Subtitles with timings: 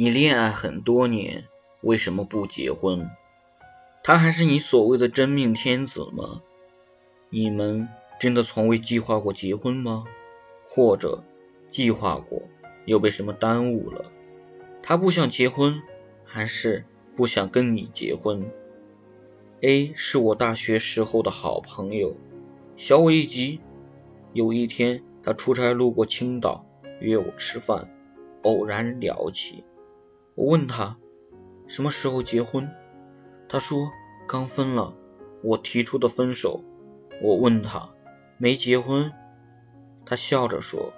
[0.00, 1.42] 你恋爱很多年，
[1.80, 3.10] 为什么不结婚？
[4.04, 6.40] 他还是你所谓的真命天子吗？
[7.30, 7.88] 你们
[8.20, 10.04] 真的从未计划过结婚吗？
[10.64, 11.24] 或者
[11.68, 12.42] 计划过，
[12.84, 14.04] 又被什么耽误了？
[14.84, 15.82] 他不想结婚，
[16.24, 16.84] 还是
[17.16, 18.52] 不想跟你结婚
[19.62, 22.14] ？A 是我大学时候的好朋友，
[22.76, 23.58] 小我一级。
[24.32, 26.64] 有一天，他出差路过青岛，
[27.00, 27.90] 约我吃饭，
[28.42, 29.64] 偶然聊起。
[30.38, 30.96] 我问他
[31.66, 32.70] 什么时候结婚，
[33.48, 33.90] 他说
[34.28, 34.94] 刚分了，
[35.42, 36.62] 我提出的分手。
[37.20, 37.92] 我问他
[38.36, 39.12] 没结婚，
[40.06, 40.92] 他笑着说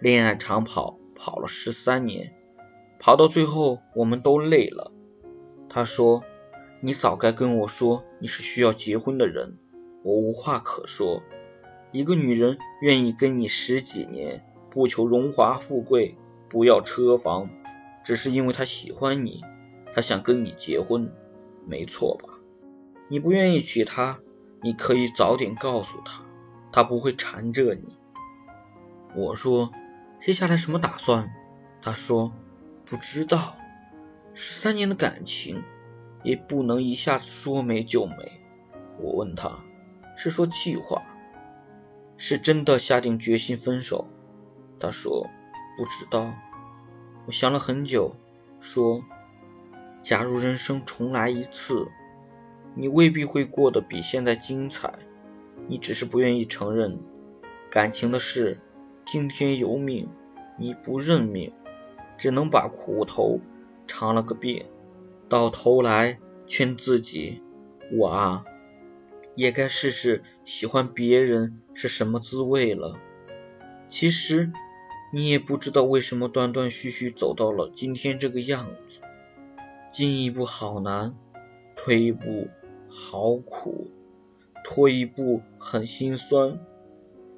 [0.00, 2.36] 恋爱长跑跑了十三年，
[3.00, 4.92] 跑到最后我们都累了。
[5.68, 6.22] 他说
[6.80, 9.58] 你早该跟我说你是需要结婚的人，
[10.04, 11.24] 我无话可说。
[11.90, 16.16] 一个女人愿意跟你十几年，不求荣华富贵，
[16.48, 17.50] 不要车房，
[18.08, 19.42] 只是因为他喜欢你，
[19.94, 21.12] 他想跟你结婚，
[21.66, 22.38] 没错吧？
[23.08, 24.20] 你不愿意娶她，
[24.62, 26.22] 你可以早点告诉她，
[26.72, 27.98] 她不会缠着你。
[29.14, 29.72] 我说
[30.18, 31.30] 接下来什么打算？
[31.82, 32.32] 他说
[32.86, 33.58] 不知道，
[34.32, 35.62] 十三年的感情
[36.22, 38.40] 也不能一下子说没就没。
[38.98, 39.62] 我问他
[40.16, 41.02] 是说计划。
[42.16, 44.08] 是真的下定决心分手？
[44.80, 45.28] 他说
[45.76, 46.32] 不知道。
[47.28, 48.16] 我想了很久，
[48.58, 49.04] 说：
[50.00, 51.88] 假如人生重来一次，
[52.74, 54.94] 你未必会过得比现在精彩。
[55.66, 56.98] 你只是不愿意承认，
[57.70, 58.58] 感情的事
[59.04, 60.08] 听天由命，
[60.56, 61.52] 你不认命，
[62.16, 63.40] 只能把苦头
[63.86, 64.64] 尝了个遍，
[65.28, 67.42] 到头来劝自己：
[67.92, 68.46] 我啊。
[69.34, 72.98] 也该试试喜欢别人是什么滋味了。
[73.90, 74.50] 其实
[75.10, 79.00] 你也不知道为什么断断续续走到了今天这个样子。
[79.90, 81.16] 进一步好难，
[81.74, 82.48] 退一步
[82.88, 83.90] 好苦，
[84.64, 86.60] 拖一步很心酸。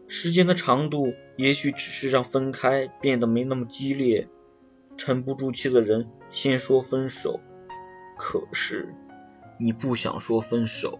[0.09, 4.29] 时间的长度也许只是让分开变得没那么激烈。
[4.97, 7.41] 沉不住气的人先说分手，
[8.19, 8.93] 可是
[9.59, 10.99] 你不想说分手。